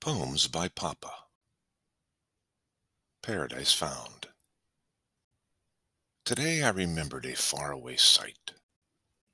Poems 0.00 0.46
by 0.46 0.68
Papa. 0.68 1.12
Paradise 3.22 3.74
Found. 3.74 4.28
Today 6.24 6.62
I 6.62 6.70
remembered 6.70 7.26
a 7.26 7.36
faraway 7.36 7.96
sight. 7.96 8.52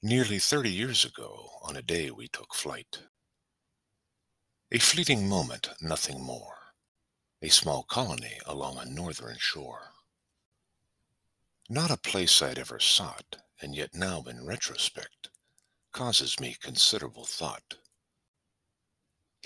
Nearly 0.03 0.41
thirty 0.41 0.73
years 0.73 1.05
ago, 1.05 1.51
on 1.63 1.77
a 1.77 1.83
day 1.83 2.11
we 2.11 2.27
took 2.27 2.53
flight. 2.53 2.99
A 4.73 4.81
fleeting 4.81 5.29
moment, 5.29 5.69
nothing 5.81 6.21
more. 6.21 6.57
A 7.41 7.49
small 7.49 7.85
colony 7.85 8.41
along 8.45 8.79
a 8.79 8.87
northern 8.87 9.37
shore. 9.39 9.93
Not 11.71 11.93
a 11.93 11.97
place 11.97 12.43
I'd 12.43 12.59
ever 12.59 12.81
sought, 12.81 13.37
and 13.63 13.77
yet 13.77 13.95
now 13.95 14.25
in 14.29 14.45
retrospect, 14.45 15.29
causes 15.93 16.41
me 16.41 16.57
considerable 16.61 17.25
thought 17.25 17.77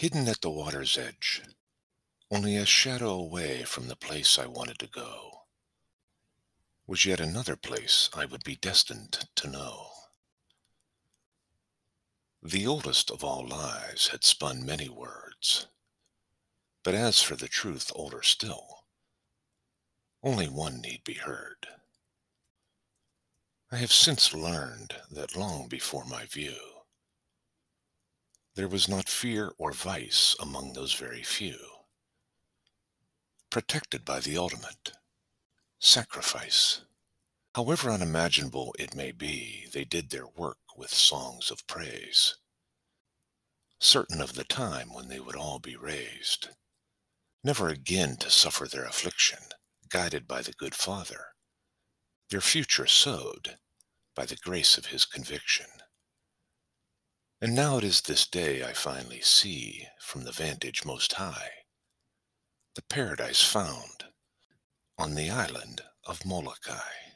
hidden 0.01 0.27
at 0.29 0.41
the 0.41 0.49
water's 0.49 0.97
edge, 0.97 1.43
only 2.31 2.57
a 2.57 2.65
shadow 2.65 3.11
away 3.11 3.63
from 3.65 3.87
the 3.87 3.95
place 3.95 4.39
I 4.39 4.47
wanted 4.47 4.79
to 4.79 4.87
go, 4.87 5.43
was 6.87 7.05
yet 7.05 7.21
another 7.21 7.55
place 7.55 8.09
I 8.15 8.25
would 8.25 8.43
be 8.43 8.57
destined 8.57 9.29
to 9.35 9.51
know. 9.51 9.89
The 12.43 12.67
oldest 12.67 13.11
of 13.11 13.23
all 13.23 13.47
lies 13.47 14.09
had 14.11 14.25
spun 14.25 14.65
many 14.65 14.89
words, 14.89 15.67
but 16.83 16.95
as 16.95 17.21
for 17.21 17.37
the 17.37 17.47
truth 17.47 17.93
older 17.95 18.23
still, 18.23 18.87
only 20.23 20.49
one 20.49 20.81
need 20.81 21.05
be 21.05 21.13
heard. 21.13 21.67
I 23.71 23.77
have 23.77 23.93
since 23.93 24.33
learned 24.33 24.95
that 25.11 25.37
long 25.37 25.69
before 25.69 26.07
my 26.07 26.25
view, 26.25 26.80
there 28.55 28.69
was 28.69 28.89
not 28.89 29.09
fear 29.09 29.53
or 29.59 29.73
vice 29.73 30.35
among 30.41 30.73
those 30.73 30.93
very 30.95 31.23
few. 31.23 31.59
Protected 33.51 34.05
by 34.05 34.21
the 34.21 34.37
ultimate, 34.37 34.93
sacrifice. 35.79 36.83
However 37.55 37.91
unimaginable 37.91 38.75
it 38.79 38.95
may 38.95 39.13
be, 39.13 39.67
they 39.73 39.85
did 39.85 40.11
their 40.11 40.27
work 40.27 40.59
with 40.77 40.95
songs 40.95 41.51
of 41.51 41.67
praise. 41.67 42.37
Certain 43.81 44.21
of 44.21 44.35
the 44.35 44.45
time 44.45 44.93
when 44.93 45.09
they 45.09 45.21
would 45.21 45.37
all 45.37 45.59
be 45.59 45.75
raised, 45.75 46.49
never 47.43 47.69
again 47.69 48.17
to 48.19 48.31
suffer 48.31 48.67
their 48.67 48.85
affliction, 48.85 49.39
guided 49.89 50.29
by 50.29 50.43
the 50.43 50.53
good 50.53 50.75
Father, 50.75 51.25
their 52.29 52.41
future 52.41 52.87
sowed 52.87 53.59
by 54.15 54.27
the 54.27 54.37
grace 54.37 54.77
of 54.77 54.87
his 54.87 55.05
conviction. 55.05 55.67
And 57.43 57.55
now 57.55 57.79
it 57.79 57.85
is 57.85 58.03
this 58.03 58.27
day 58.27 58.63
I 58.63 58.75
finally 58.75 59.23
see, 59.23 59.89
from 59.99 60.25
the 60.25 60.33
vantage 60.33 60.85
most 60.85 61.15
high, 61.15 61.51
the 62.75 62.83
paradise 62.83 63.43
found 63.43 64.05
on 64.99 65.15
the 65.15 65.31
island 65.31 65.81
of 66.05 66.27
Molokai. 66.27 67.10